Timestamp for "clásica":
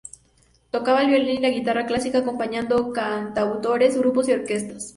1.85-2.17